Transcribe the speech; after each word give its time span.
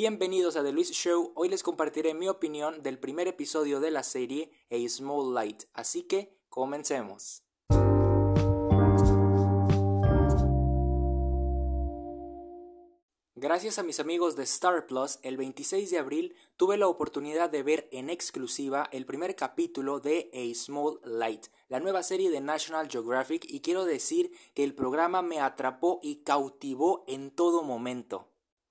Bienvenidos 0.00 0.54
a 0.54 0.62
The 0.62 0.70
Luis 0.70 0.92
Show, 0.92 1.32
hoy 1.34 1.48
les 1.48 1.64
compartiré 1.64 2.14
mi 2.14 2.28
opinión 2.28 2.84
del 2.84 3.00
primer 3.00 3.26
episodio 3.26 3.80
de 3.80 3.90
la 3.90 4.04
serie 4.04 4.52
A 4.70 4.88
Small 4.88 5.34
Light, 5.34 5.64
así 5.74 6.04
que 6.04 6.38
comencemos. 6.48 7.42
Gracias 13.34 13.80
a 13.80 13.82
mis 13.82 13.98
amigos 13.98 14.36
de 14.36 14.44
Star 14.44 14.86
Plus, 14.86 15.18
el 15.22 15.36
26 15.36 15.90
de 15.90 15.98
abril 15.98 16.36
tuve 16.56 16.76
la 16.76 16.86
oportunidad 16.86 17.50
de 17.50 17.64
ver 17.64 17.88
en 17.90 18.08
exclusiva 18.08 18.88
el 18.92 19.04
primer 19.04 19.34
capítulo 19.34 19.98
de 19.98 20.30
A 20.32 20.54
Small 20.54 21.00
Light, 21.02 21.46
la 21.68 21.80
nueva 21.80 22.04
serie 22.04 22.30
de 22.30 22.40
National 22.40 22.88
Geographic, 22.88 23.44
y 23.50 23.62
quiero 23.62 23.84
decir 23.84 24.30
que 24.54 24.62
el 24.62 24.76
programa 24.76 25.22
me 25.22 25.40
atrapó 25.40 25.98
y 26.04 26.22
cautivó 26.22 27.02
en 27.08 27.32
todo 27.32 27.64
momento. 27.64 28.28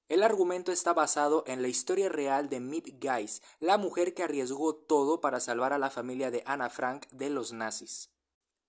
El 0.10 0.24
argumento 0.24 0.72
está 0.72 0.94
basado 0.94 1.44
en 1.48 1.62
la 1.62 1.68
historia 1.68 2.08
real 2.08 2.48
de 2.48 2.62
Mip 2.62 2.88
Geis, 3.02 3.42
la 3.60 3.78
mujer 3.78 4.14
que 4.14 4.24
arriesgó 4.24 4.74
todo 4.74 5.20
para 5.20 5.42
salvar 5.42 5.74
a 5.74 5.78
la 5.78 5.90
familia 5.90 6.32
de 6.32 6.44
Anna 6.46 6.70
Frank 6.70 7.08
de 7.12 7.30
los 7.30 7.52
nazis. 7.52 8.10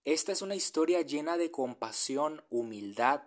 Esta 0.02 0.32
es 0.32 0.42
una 0.42 0.56
historia 0.56 1.00
llena 1.02 1.36
de 1.36 1.52
compasión, 1.52 2.42
humildad, 2.50 3.22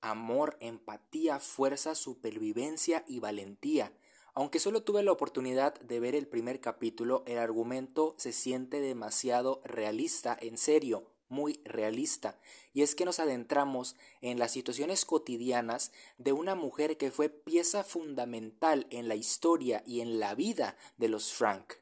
amor, 0.00 0.56
empatía, 0.60 1.40
fuerza, 1.40 1.96
supervivencia 1.96 3.04
y 3.08 3.18
valentía. 3.18 3.92
Aunque 4.32 4.60
solo 4.60 4.84
tuve 4.84 5.02
la 5.02 5.10
oportunidad 5.10 5.74
de 5.80 5.98
ver 5.98 6.14
el 6.14 6.28
primer 6.28 6.60
capítulo, 6.60 7.24
el 7.26 7.38
argumento 7.38 8.14
se 8.16 8.32
siente 8.32 8.80
demasiado 8.80 9.60
realista, 9.64 10.38
en 10.40 10.56
serio, 10.56 11.15
muy 11.28 11.60
realista, 11.64 12.38
y 12.72 12.82
es 12.82 12.94
que 12.94 13.04
nos 13.04 13.20
adentramos 13.20 13.96
en 14.20 14.38
las 14.38 14.52
situaciones 14.52 15.04
cotidianas 15.04 15.92
de 16.18 16.32
una 16.32 16.54
mujer 16.54 16.96
que 16.96 17.10
fue 17.10 17.28
pieza 17.28 17.84
fundamental 17.84 18.86
en 18.90 19.08
la 19.08 19.14
historia 19.14 19.82
y 19.86 20.00
en 20.00 20.18
la 20.18 20.34
vida 20.34 20.76
de 20.96 21.08
los 21.08 21.32
Frank. 21.32 21.74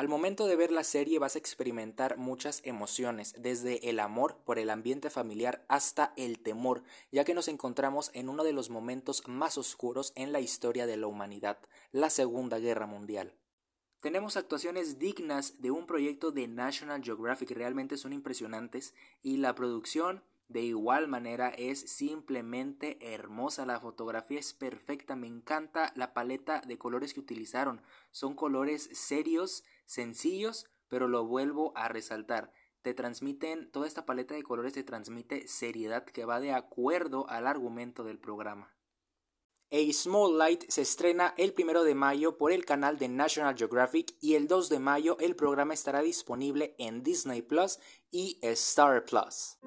Al 0.00 0.08
momento 0.08 0.46
de 0.46 0.56
ver 0.56 0.72
la 0.72 0.82
serie 0.82 1.18
vas 1.18 1.34
a 1.34 1.38
experimentar 1.38 2.16
muchas 2.16 2.62
emociones, 2.64 3.34
desde 3.36 3.90
el 3.90 4.00
amor 4.00 4.38
por 4.46 4.58
el 4.58 4.70
ambiente 4.70 5.10
familiar 5.10 5.62
hasta 5.68 6.14
el 6.16 6.38
temor, 6.38 6.84
ya 7.12 7.26
que 7.26 7.34
nos 7.34 7.48
encontramos 7.48 8.10
en 8.14 8.30
uno 8.30 8.42
de 8.42 8.54
los 8.54 8.70
momentos 8.70 9.28
más 9.28 9.58
oscuros 9.58 10.14
en 10.16 10.32
la 10.32 10.40
historia 10.40 10.86
de 10.86 10.96
la 10.96 11.06
humanidad, 11.06 11.58
la 11.92 12.08
Segunda 12.08 12.58
Guerra 12.58 12.86
Mundial. 12.86 13.34
Tenemos 14.00 14.38
actuaciones 14.38 14.98
dignas 14.98 15.60
de 15.60 15.70
un 15.70 15.84
proyecto 15.84 16.30
de 16.30 16.48
National 16.48 17.04
Geographic, 17.04 17.50
realmente 17.50 17.98
son 17.98 18.14
impresionantes, 18.14 18.94
y 19.22 19.36
la 19.36 19.54
producción 19.54 20.22
de 20.50 20.62
igual 20.62 21.06
manera 21.06 21.50
es 21.50 21.78
simplemente 21.78 22.98
hermosa, 23.00 23.64
la 23.66 23.78
fotografía 23.78 24.40
es 24.40 24.52
perfecta, 24.52 25.14
me 25.14 25.28
encanta 25.28 25.92
la 25.94 26.12
paleta 26.12 26.60
de 26.66 26.76
colores 26.76 27.14
que 27.14 27.20
utilizaron, 27.20 27.82
son 28.10 28.34
colores 28.34 28.90
serios, 28.92 29.62
sencillos, 29.90 30.70
pero 30.88 31.08
lo 31.08 31.26
vuelvo 31.26 31.72
a 31.74 31.88
resaltar. 31.88 32.52
Te 32.82 32.94
transmiten, 32.94 33.70
toda 33.70 33.86
esta 33.86 34.06
paleta 34.06 34.34
de 34.34 34.42
colores 34.42 34.72
te 34.72 34.84
transmite 34.84 35.46
seriedad 35.48 36.04
que 36.04 36.24
va 36.24 36.40
de 36.40 36.52
acuerdo 36.52 37.28
al 37.28 37.46
argumento 37.46 38.04
del 38.04 38.18
programa. 38.18 38.74
A 39.72 39.92
Small 39.92 40.38
Light 40.38 40.64
se 40.68 40.82
estrena 40.82 41.34
el 41.36 41.52
primero 41.52 41.84
de 41.84 41.94
mayo 41.94 42.38
por 42.38 42.52
el 42.52 42.64
canal 42.64 42.98
de 42.98 43.08
National 43.08 43.56
Geographic 43.56 44.16
y 44.20 44.34
el 44.34 44.48
2 44.48 44.68
de 44.68 44.78
mayo 44.80 45.16
el 45.20 45.36
programa 45.36 45.74
estará 45.74 46.02
disponible 46.02 46.74
en 46.78 47.02
Disney 47.02 47.42
Plus 47.42 47.78
y 48.10 48.38
Star 48.42 49.04
Plus. 49.04 49.58